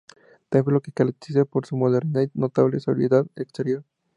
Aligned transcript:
Templo 0.49 0.81
que 0.81 0.89
se 0.89 0.95
caracteriza 0.95 1.45
por 1.45 1.67
su 1.67 1.77
modernidad 1.77 2.23
y 2.23 2.29
notable 2.33 2.79
sobriedad 2.79 3.27
exterior. 3.35 3.83